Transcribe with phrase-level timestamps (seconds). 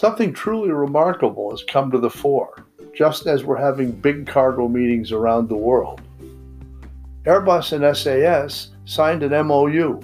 [0.00, 2.64] Something truly remarkable has come to the fore,
[2.96, 6.00] just as we're having big cargo meetings around the world.
[7.24, 10.00] Airbus and SAS signed an MOU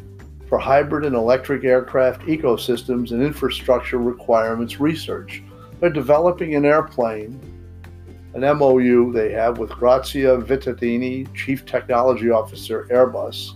[0.50, 5.42] for hybrid and electric aircraft ecosystems and infrastructure requirements research.
[5.80, 7.40] They're developing an airplane,
[8.34, 13.52] an MOU they have with Grazia Vittadini, Chief Technology Officer, Airbus,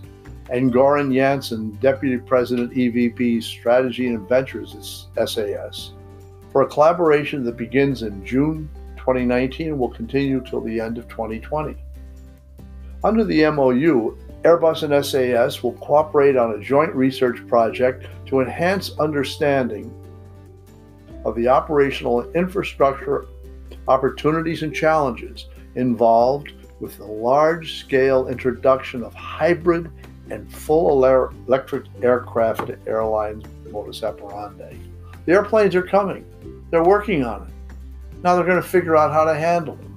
[0.48, 5.92] and Goran Jansson, Deputy President, EVP, Strategy and Ventures, at SAS,
[6.52, 11.08] for a collaboration that begins in June 2019 and will continue till the end of
[11.08, 11.76] 2020.
[13.02, 18.98] Under the MOU, Airbus and SAS will cooperate on a joint research project to enhance
[18.98, 19.92] understanding
[21.24, 23.26] of the operational infrastructure
[23.88, 29.90] opportunities and challenges involved with the large scale introduction of hybrid
[30.30, 34.76] and full electric aircraft to airlines modus operandi.
[35.26, 36.24] The airplanes are coming,
[36.70, 37.52] they're working on it.
[38.22, 39.96] Now they're going to figure out how to handle them.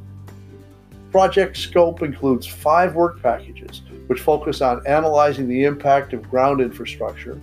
[1.11, 7.39] Project scope includes five work packages, which focus on analyzing the impact of ground infrastructure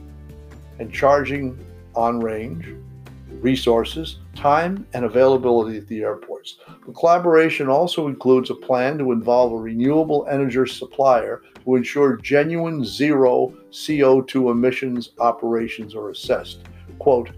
[0.80, 1.58] and charging
[1.94, 2.66] on range,
[3.40, 6.58] resources, time, and availability at the airports.
[6.86, 12.84] The collaboration also includes a plan to involve a renewable energy supplier to ensure genuine
[12.84, 16.60] zero CO2 emissions operations are assessed.
[16.98, 17.30] Quote,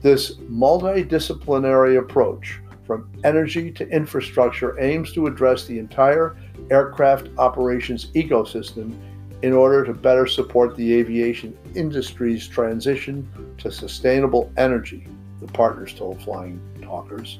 [0.00, 6.36] this multidisciplinary approach from energy to infrastructure aims to address the entire
[6.70, 8.98] aircraft operations ecosystem
[9.42, 13.28] in order to better support the aviation industry's transition
[13.58, 15.06] to sustainable energy,
[15.40, 17.38] the partners told Flying Talkers.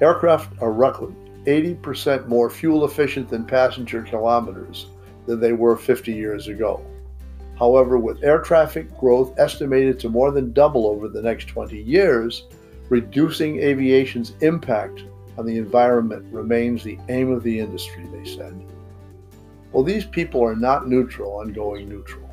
[0.00, 1.14] Aircraft are roughly
[1.46, 4.86] 80% more fuel efficient than passenger kilometers
[5.26, 6.84] than they were 50 years ago.
[7.58, 12.44] However, with air traffic growth estimated to more than double over the next 20 years,
[12.88, 15.02] Reducing aviation's impact
[15.36, 18.54] on the environment remains the aim of the industry, they said.
[19.72, 22.30] Well, these people are not neutral on going neutral.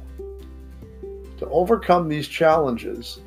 [1.40, 3.20] To overcome these challenges,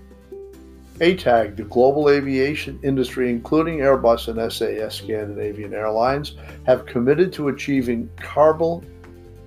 [1.01, 8.09] ATAG, the global aviation industry, including Airbus and SAS Scandinavian Airlines, have committed to achieving
[8.19, 8.87] carbon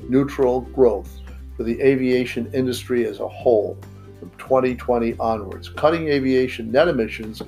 [0.09, 1.18] neutral growth
[1.59, 3.77] for the aviation industry as a whole
[4.17, 7.41] from 2020 onwards, cutting aviation net emissions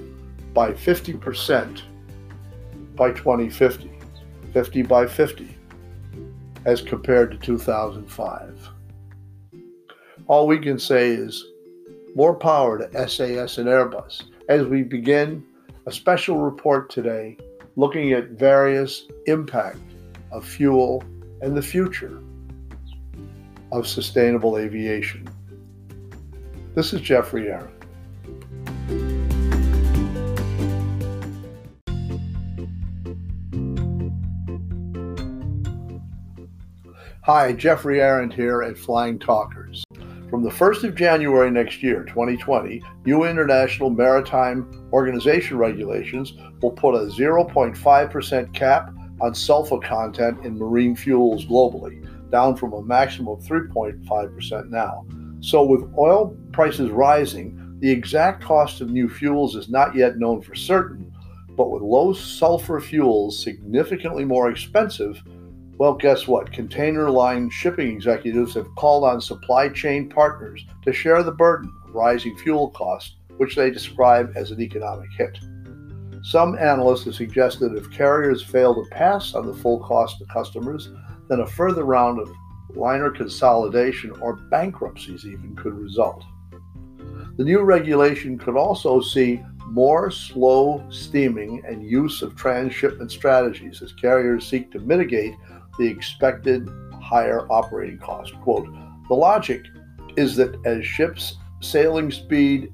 [0.53, 1.83] by 50%
[2.97, 3.89] by 2050,
[4.51, 5.57] 50 by 50,
[6.65, 8.69] as compared to 2005.
[10.27, 11.45] All we can say is
[12.13, 15.41] more power to SAS and Airbus as we begin
[15.85, 17.37] a special report today
[17.77, 19.79] looking at various impact
[20.33, 21.01] of fuel
[21.41, 22.21] and the future
[23.71, 25.27] of sustainable aviation.
[26.75, 27.81] This is Geoffrey Arend.
[37.23, 39.83] Hi, Geoffrey Arend here at Flying Talkers.
[40.29, 46.95] From the 1st of January next year, 2020, new International Maritime Organization regulations will put
[46.95, 53.43] a 0.5% cap on sulfur content in marine fuels globally, down from a maximum of
[53.43, 55.05] 3.5% now.
[55.41, 60.41] So, with oil prices rising, the exact cost of new fuels is not yet known
[60.41, 61.11] for certain,
[61.57, 65.21] but with low sulfur fuels significantly more expensive,
[65.81, 66.51] well, guess what?
[66.51, 71.95] Container line shipping executives have called on supply chain partners to share the burden of
[71.95, 75.39] rising fuel costs, which they describe as an economic hit.
[76.21, 80.91] Some analysts have suggested if carriers fail to pass on the full cost to customers,
[81.31, 82.29] then a further round of
[82.75, 86.25] liner consolidation or bankruptcies even could result.
[87.37, 93.93] The new regulation could also see more slow steaming and use of transshipment strategies as
[93.93, 95.33] carriers seek to mitigate
[95.79, 96.67] the expected
[97.01, 98.33] higher operating cost.
[98.41, 98.67] Quote,
[99.07, 99.61] the logic
[100.17, 102.73] is that as ships' sailing speed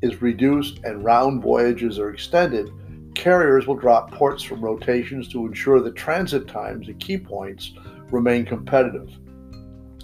[0.00, 2.70] is reduced and round voyages are extended,
[3.14, 7.74] carriers will drop ports from rotations to ensure that transit times at key points
[8.10, 9.10] remain competitive,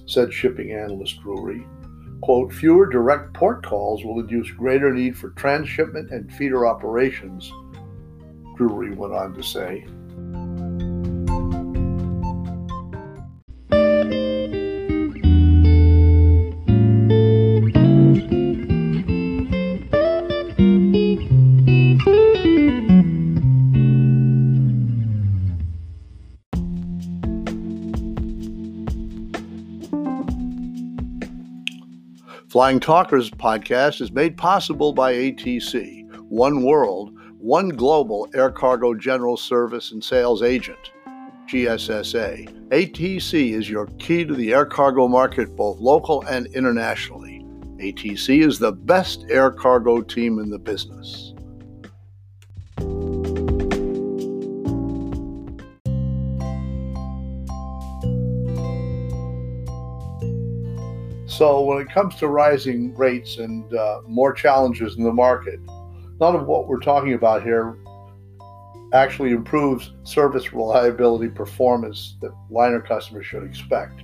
[0.06, 1.66] said shipping analyst Drewry.
[2.20, 7.50] Quote, fewer direct port calls will induce greater need for transshipment and feeder operations,
[8.56, 9.84] Drewry went on to say.
[32.54, 39.36] Flying Talkers podcast is made possible by ATC, One World, One Global Air Cargo General
[39.36, 40.92] Service and Sales Agent.
[41.48, 42.68] GSSA.
[42.68, 47.44] ATC is your key to the air cargo market, both local and internationally.
[47.78, 51.33] ATC is the best air cargo team in the business.
[61.36, 65.58] So, when it comes to rising rates and uh, more challenges in the market,
[66.20, 67.76] none of what we're talking about here
[68.92, 74.02] actually improves service reliability performance that liner customers should expect.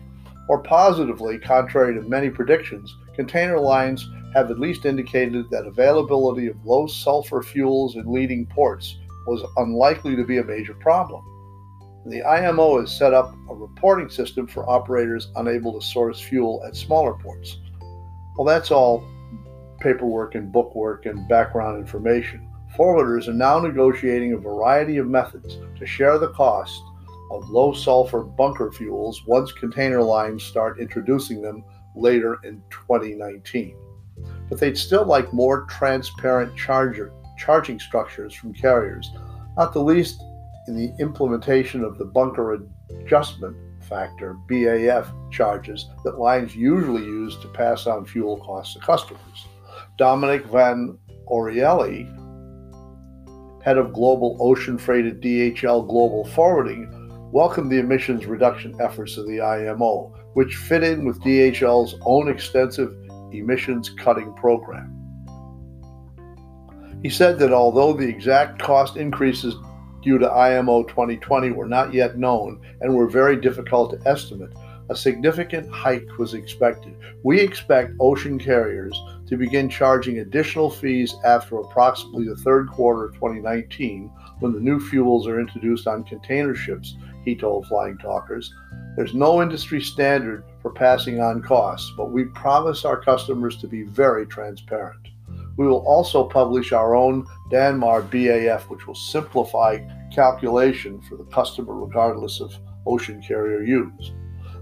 [0.48, 6.66] Or positively, contrary to many predictions, container lines have at least indicated that availability of
[6.66, 8.98] low sulfur fuels in leading ports
[9.28, 11.24] was unlikely to be a major problem.
[12.06, 16.74] The IMO has set up a reporting system for operators unable to source fuel at
[16.74, 17.58] smaller ports.
[18.36, 19.04] Well, that's all
[19.80, 22.48] paperwork and bookwork and background information.
[22.76, 26.80] Forwarders are now negotiating a variety of methods to share the cost
[27.30, 31.64] of low sulfur bunker fuels once container lines start introducing them
[31.94, 33.76] later in 2019.
[34.48, 39.10] But they'd still like more transparent charger, charging structures from carriers,
[39.56, 40.22] not the least
[40.68, 42.58] in the implementation of the bunker
[42.90, 43.56] adjustment
[43.88, 49.46] factor BAF charges that lines usually use to pass on fuel costs to customers.
[49.98, 52.04] Dominique von Orelli,
[53.62, 56.88] head of global ocean freight at DHL Global Forwarding,
[57.32, 62.94] welcomed the emissions reduction efforts of the IMO, which fit in with DHL's own extensive
[63.32, 64.96] emissions cutting program.
[67.02, 69.54] He said that although the exact cost increases
[70.02, 74.52] due to IMO 2020 were not yet known and were very difficult to estimate,
[74.88, 76.96] a significant hike was expected.
[77.22, 83.14] We expect ocean carriers to begin charging additional fees after approximately the third quarter of
[83.14, 84.10] 2019
[84.40, 88.52] when the new fuels are introduced on container ships, he told Flying Talkers.
[88.96, 93.82] There's no industry standard for passing on costs, but we promise our customers to be
[93.82, 95.09] very transparent.
[95.60, 99.80] We will also publish our own Danmar BAF, which will simplify
[100.10, 104.12] calculation for the customer regardless of ocean carrier use.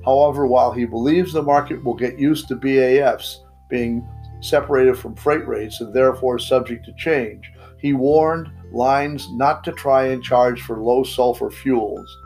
[0.05, 4.05] However, while he believes the market will get used to BAFs being
[4.41, 7.49] separated from freight rates and therefore subject to change,
[7.79, 12.19] he warned lines not to try and charge for low sulfur fuels.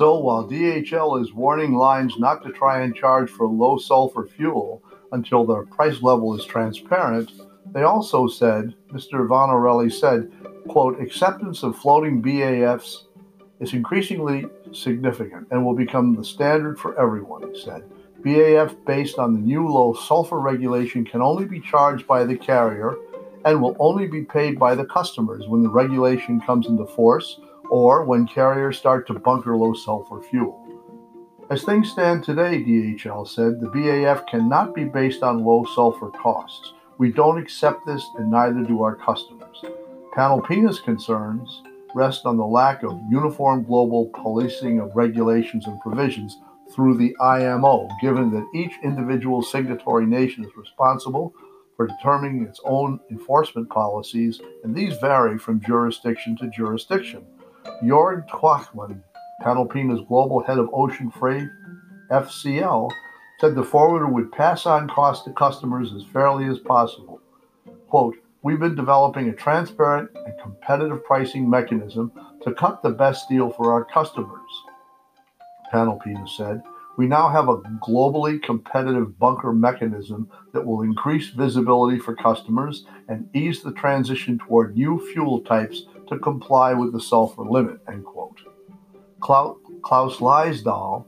[0.00, 4.82] So while DHL is warning lines not to try and charge for low sulfur fuel
[5.12, 7.30] until their price level is transparent,
[7.70, 9.28] they also said, Mr.
[9.28, 10.32] von Orelli said,
[10.68, 13.08] quote, acceptance of floating BAFs
[13.60, 17.82] is increasingly significant and will become the standard for everyone, he said.
[18.22, 22.96] BAF based on the new low sulfur regulation can only be charged by the carrier
[23.44, 27.38] and will only be paid by the customers when the regulation comes into force
[27.70, 30.66] or when carriers start to bunker low sulfur fuel.
[31.50, 36.74] As things stand today, DHL said, the BAF cannot be based on low sulfur costs.
[36.98, 39.64] We don't accept this, and neither do our customers.
[40.14, 41.62] Panalpina's concerns
[41.94, 46.38] rest on the lack of uniform global policing of regulations and provisions
[46.72, 51.34] through the IMO, given that each individual signatory nation is responsible
[51.76, 57.24] for determining its own enforcement policies, and these vary from jurisdiction to jurisdiction.
[57.82, 59.00] Jorg Twachman,
[59.42, 61.48] Panalpina's global head of ocean freight,
[62.10, 62.90] FCL,
[63.38, 67.20] said the forwarder would pass on costs to customers as fairly as possible.
[67.88, 73.50] Quote, We've been developing a transparent and competitive pricing mechanism to cut the best deal
[73.50, 74.50] for our customers.
[75.72, 76.62] Panalpina said,
[76.96, 83.28] We now have a globally competitive bunker mechanism that will increase visibility for customers and
[83.34, 87.80] ease the transition toward new fuel types to comply with the sulfur limit.
[87.88, 88.40] End quote.
[89.20, 91.06] Klaus Leisdahl,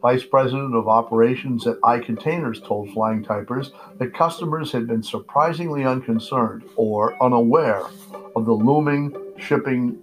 [0.00, 6.62] Vice President of Operations at iContainers told Flying Typers that customers had been surprisingly unconcerned
[6.76, 7.82] or unaware
[8.36, 9.98] of the looming shipping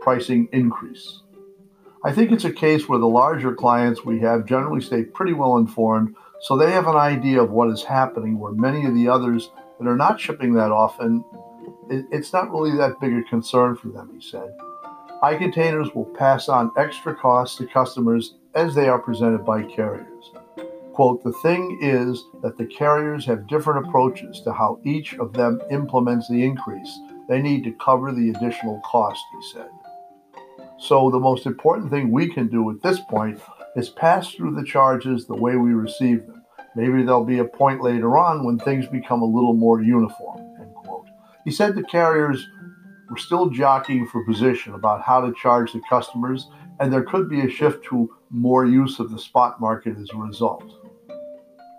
[0.00, 1.20] pricing increase.
[2.02, 5.58] I think it's a case where the larger clients we have generally stay pretty well
[5.58, 9.50] informed, so they have an idea of what is happening, where many of the others
[9.78, 11.22] that are not shipping that often,
[11.90, 14.56] it's not really that big a concern for them, he said.
[15.22, 20.30] iContainers will pass on extra costs to customers as they are presented by carriers.
[20.94, 25.60] Quote, the thing is that the carriers have different approaches to how each of them
[25.70, 26.98] implements the increase.
[27.28, 29.70] They need to cover the additional cost, he said.
[30.78, 33.40] So, the most important thing we can do at this point
[33.76, 36.42] is pass through the charges the way we receive them.
[36.74, 40.39] Maybe there'll be a point later on when things become a little more uniform.
[41.44, 42.46] He said the carriers
[43.08, 47.40] were still jockeying for position about how to charge the customers, and there could be
[47.40, 50.64] a shift to more use of the spot market as a result.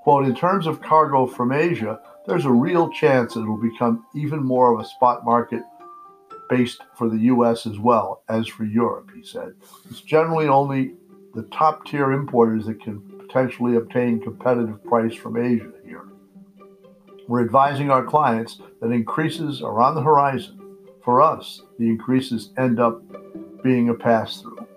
[0.04, 4.44] Quote, in terms of cargo from Asia, there's a real chance it will become even
[4.44, 5.62] more of a spot market
[6.50, 9.54] based for the US as well as for Europe, he said.
[9.90, 10.96] It's generally only
[11.34, 15.72] the top tier importers that can potentially obtain competitive price from Asia.
[17.32, 20.60] We're advising our clients that increases are on the horizon.
[21.02, 23.02] For us, the increases end up
[23.64, 24.68] being a pass through.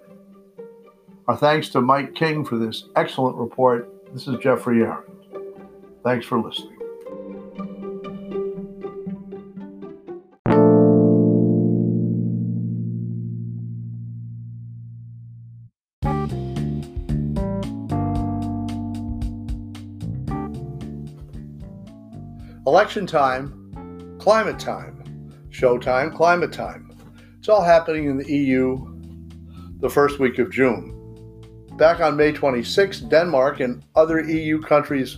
[1.27, 3.93] Our thanks to Mike King for this excellent report.
[4.13, 5.03] This is Geoffrey Arend.
[6.05, 6.74] Thanks for listening.
[22.85, 26.95] Election time, climate time, showtime, climate time.
[27.39, 28.77] It's all happening in the EU
[29.81, 30.93] the first week of June.
[31.79, 35.17] Back on May 26, Denmark and other EU countries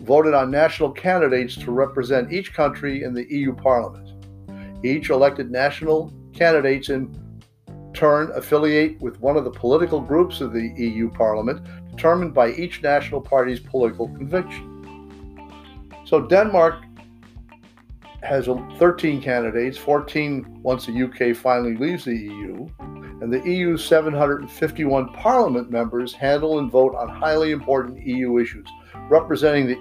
[0.00, 4.10] voted on national candidates to represent each country in the EU Parliament.
[4.84, 7.14] Each elected national candidates in
[7.94, 12.82] turn affiliate with one of the political groups of the EU Parliament determined by each
[12.82, 14.72] national party's political conviction.
[16.06, 16.82] So Denmark
[18.24, 22.68] has 13 candidates, 14 once the UK finally leaves the EU,
[23.20, 28.66] and the EU's 751 parliament members handle and vote on highly important EU issues,
[29.08, 29.80] representing the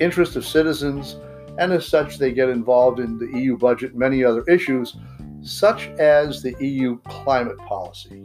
[0.00, 1.16] interest of citizens,
[1.58, 4.96] and as such, they get involved in the EU budget and many other issues,
[5.42, 8.22] such as the EU climate policy.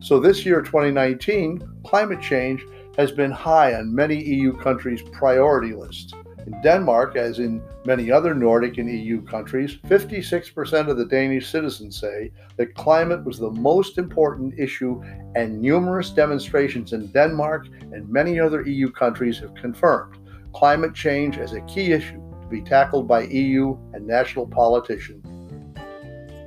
[0.00, 2.64] So, this year, 2019, climate change
[2.98, 6.12] has been high on many EU countries' priority lists.
[6.46, 11.98] In Denmark, as in many other Nordic and EU countries, 56% of the Danish citizens
[11.98, 15.02] say that climate was the most important issue,
[15.34, 20.18] and numerous demonstrations in Denmark and many other EU countries have confirmed
[20.52, 25.24] climate change as a key issue to be tackled by EU and national politicians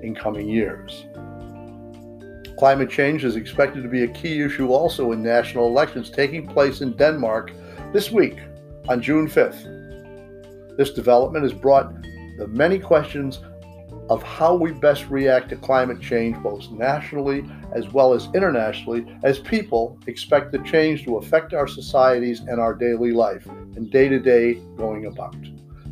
[0.04, 1.06] in coming years.
[2.58, 6.82] Climate change is expected to be a key issue also in national elections taking place
[6.82, 7.52] in Denmark
[7.94, 8.38] this week
[8.88, 9.77] on June 5th.
[10.78, 11.92] This development has brought
[12.38, 13.40] the many questions
[14.10, 17.44] of how we best react to climate change, both nationally
[17.74, 22.74] as well as internationally, as people expect the change to affect our societies and our
[22.74, 25.36] daily life and day to day going about.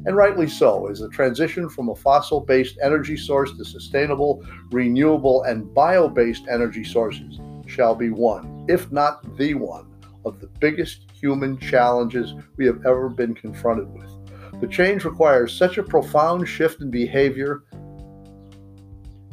[0.05, 5.43] And rightly so, as the transition from a fossil based energy source to sustainable, renewable,
[5.43, 9.87] and bio based energy sources shall be one, if not the one,
[10.23, 14.14] of the biggest human challenges we have ever been confronted with.
[14.61, 17.63] The change requires such a profound shift in behavior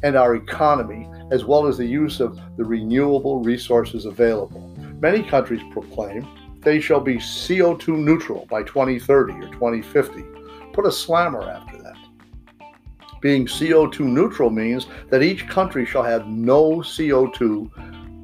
[0.02, 4.68] and our economy, as well as the use of the renewable resources available.
[5.00, 6.26] Many countries proclaim
[6.62, 10.24] they shall be CO2 neutral by 2030 or 2050.
[10.72, 11.96] Put a slammer after that.
[13.20, 17.68] Being CO2 neutral means that each country shall have no CO2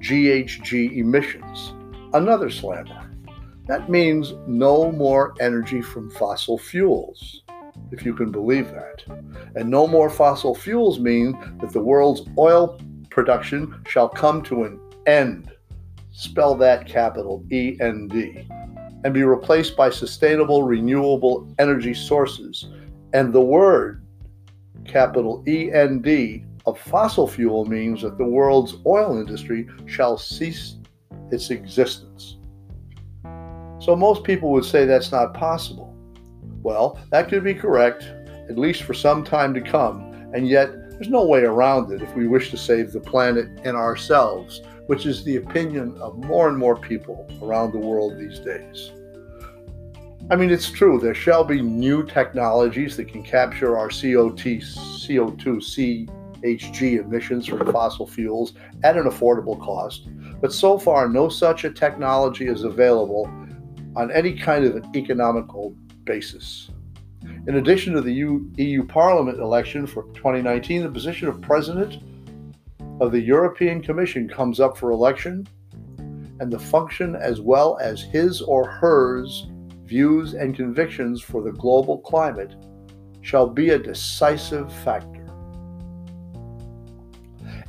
[0.00, 1.74] GHG emissions.
[2.14, 3.07] Another slammer.
[3.68, 7.42] That means no more energy from fossil fuels,
[7.92, 9.04] if you can believe that.
[9.54, 14.80] And no more fossil fuels mean that the world's oil production shall come to an
[15.06, 15.52] end.
[16.12, 18.48] Spell that capital E N D.
[19.04, 22.70] And be replaced by sustainable, renewable energy sources.
[23.12, 24.02] And the word,
[24.86, 30.76] capital E N D, of fossil fuel means that the world's oil industry shall cease
[31.30, 32.38] its existence.
[33.88, 35.96] So most people would say that's not possible.
[36.62, 41.08] Well, that could be correct, at least for some time to come, and yet there's
[41.08, 45.24] no way around it if we wish to save the planet and ourselves, which is
[45.24, 48.92] the opinion of more and more people around the world these days.
[50.30, 54.60] I mean, it's true, there shall be new technologies that can capture our CO2,
[55.00, 56.06] CO2
[56.42, 58.52] CHG emissions from fossil fuels
[58.84, 60.08] at an affordable cost,
[60.42, 63.24] but so far no such a technology is available
[63.98, 65.74] on any kind of an economical
[66.04, 66.70] basis.
[67.48, 72.00] In addition to the EU Parliament election for 2019, the position of President
[73.00, 75.48] of the European Commission comes up for election,
[76.38, 79.48] and the function as well as his or hers
[79.84, 82.54] views and convictions for the global climate
[83.20, 85.26] shall be a decisive factor.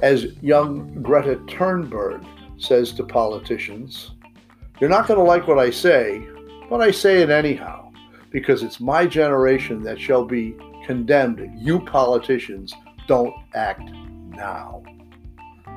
[0.02, 2.24] As young Greta Thunberg
[2.62, 4.12] says to politicians,
[4.80, 6.26] You're not going to like what I say,
[6.70, 7.92] but I say it anyhow,
[8.32, 10.56] because it's my generation that shall be
[10.86, 12.74] condemned you politicians
[13.06, 13.92] don't act
[14.30, 14.82] now.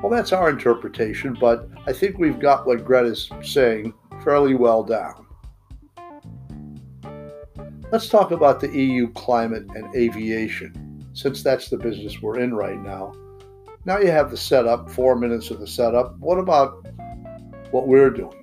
[0.01, 3.93] Well, that's our interpretation, but I think we've got what Greta's saying
[4.23, 5.25] fairly well down.
[7.91, 12.81] Let's talk about the EU climate and aviation, since that's the business we're in right
[12.81, 13.13] now.
[13.83, 16.17] Now you have the setup, four minutes of the setup.
[16.19, 16.87] What about
[17.71, 18.42] what we're doing?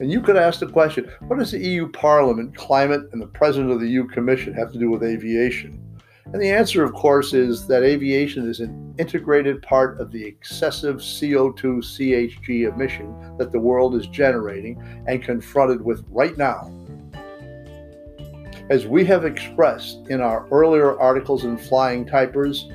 [0.00, 3.70] And you could ask the question what does the EU Parliament, climate, and the President
[3.70, 5.80] of the EU Commission have to do with aviation?
[6.26, 10.96] And the answer, of course, is that aviation is an integrated part of the excessive
[10.96, 16.72] CO2 CHG emission that the world is generating and confronted with right now.
[18.70, 22.68] As we have expressed in our earlier articles in Flying Typers,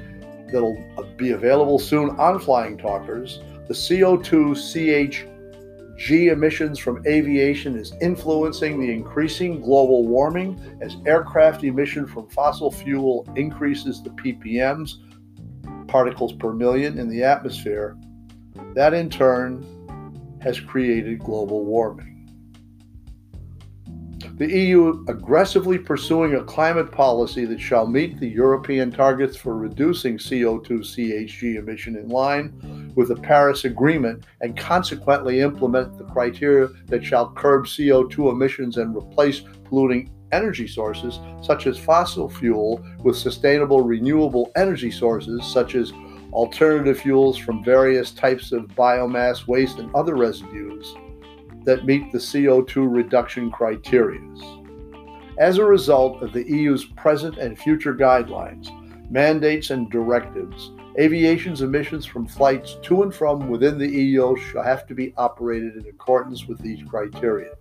[0.52, 0.82] that'll
[1.18, 5.39] be available soon on Flying Talkers, the CO2 CHG
[6.08, 13.28] emissions from aviation is influencing the increasing global warming as aircraft emission from fossil fuel
[13.36, 14.94] increases the ppms,
[15.88, 17.98] particles per million, in the atmosphere.
[18.76, 19.66] That in turn
[20.42, 22.08] has created global warming.
[24.38, 30.18] The EU aggressively pursuing a climate policy that shall meet the European targets for reducing
[30.18, 37.04] CO2 CHG emission in line with the Paris Agreement and consequently implement the criteria that
[37.04, 43.82] shall curb CO2 emissions and replace polluting energy sources such as fossil fuel with sustainable
[43.82, 45.92] renewable energy sources such as
[46.32, 50.94] alternative fuels from various types of biomass waste and other residues
[51.66, 54.22] that meet the CO2 reduction criteria.
[55.40, 58.70] As a result of the EU's present and future guidelines,
[59.10, 64.88] mandates, and directives, aviation's emissions from flights to and from within the EU shall have
[64.88, 67.54] to be operated in accordance with these criteria.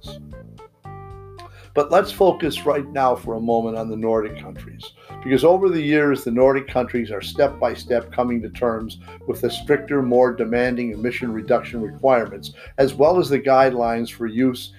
[1.75, 5.81] But let's focus right now for a moment on the Nordic countries, because over the
[5.81, 10.33] years, the Nordic countries are step by step coming to terms with the stricter, more
[10.33, 14.73] demanding emission reduction requirements, as well as the guidelines for use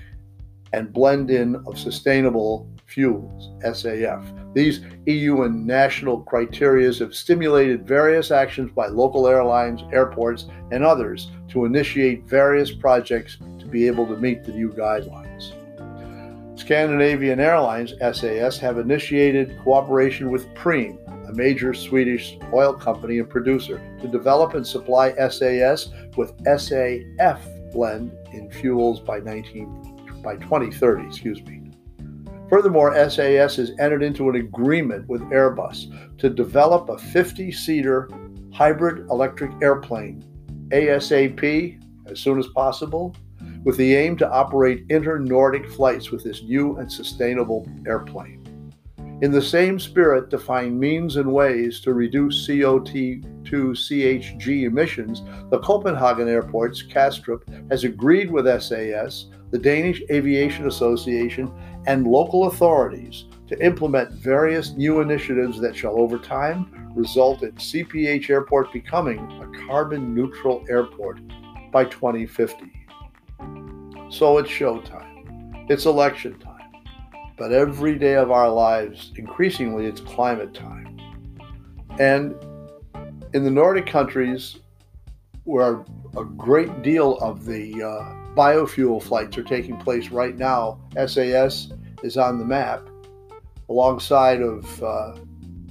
[0.74, 4.54] and blend in of sustainable fuels, SAF.
[4.54, 11.30] These EU and national criteria have stimulated various actions by local airlines, airports, and others
[11.50, 15.54] to initiate various projects to be able to meet the new guidelines.
[16.60, 20.98] Scandinavian Airlines, SAS, have initiated cooperation with Preem,
[21.30, 27.40] a major Swedish oil company and producer, to develop and supply SAS with SAF
[27.72, 31.59] blend in fuels by 19 by 2030, excuse me.
[32.50, 38.10] Furthermore, SAS has entered into an agreement with Airbus to develop a 50 seater
[38.52, 40.24] hybrid electric airplane,
[40.70, 43.16] ASAP, as soon as possible,
[43.64, 48.40] with the aim to operate inter Nordic flights with this new and sustainable airplane.
[49.22, 55.60] In the same spirit, to find means and ways to reduce CO2 CHG emissions, the
[55.60, 61.52] Copenhagen Airport's Kastrup has agreed with SAS, the Danish Aviation Association,
[61.88, 68.30] and local authorities to implement various new initiatives that shall over time result in CPH
[68.30, 71.20] Airport becoming a carbon neutral airport
[71.72, 72.72] by 2050.
[74.10, 75.70] So it's showtime.
[75.70, 76.72] It's election time.
[77.38, 80.98] But every day of our lives, increasingly, it's climate time.
[82.00, 82.36] And
[83.34, 84.58] in the Nordic countries,
[85.44, 85.86] where
[86.18, 91.72] a great deal of the uh, biofuel flights are taking place right now, SAS
[92.04, 92.88] is on the map
[93.70, 95.16] alongside of uh,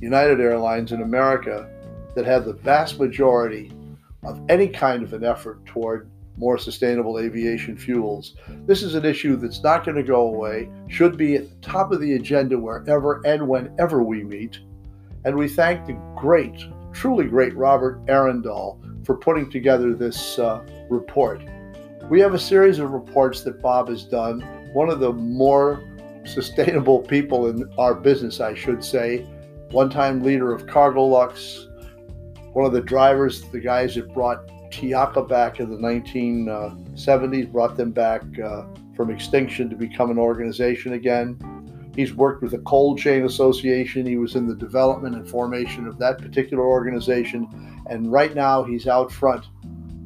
[0.01, 1.69] United Airlines in America
[2.15, 3.73] that have the vast majority
[4.25, 8.37] of any kind of an effort toward more sustainable aviation fuels.
[8.67, 11.91] This is an issue that's not going to go away, should be at the top
[11.91, 14.61] of the agenda wherever and whenever we meet.
[15.25, 21.43] And we thank the great, truly great Robert Arendal for putting together this uh, report.
[22.11, 24.41] We have a series of reports that Bob has done.
[24.73, 25.85] One of the more
[26.25, 29.27] sustainable people in our business, I should say,
[29.73, 31.67] one time leader of Cargolux,
[32.55, 37.91] one of the drivers, the guys that brought TIACA back in the 1970s, brought them
[37.91, 38.65] back uh,
[38.97, 41.39] from extinction to become an organization again.
[41.95, 44.07] He's worked with the Cold Chain Association.
[44.07, 47.83] He was in the development and formation of that particular organization.
[47.91, 49.45] And right now, he's out front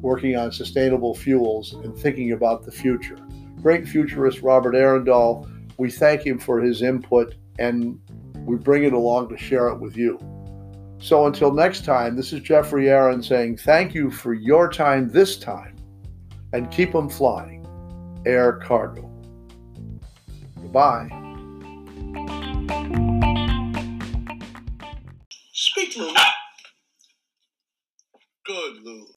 [0.03, 3.17] working on sustainable fuels and thinking about the future.
[3.61, 5.49] Great futurist Robert Arendal.
[5.77, 7.99] We thank him for his input and
[8.45, 10.19] we bring it along to share it with you.
[10.99, 15.37] So until next time, this is Geoffrey Arend saying thank you for your time this
[15.37, 15.77] time
[16.51, 17.65] and keep them flying.
[18.25, 19.09] Air Cargo.
[20.61, 21.22] Goodbye.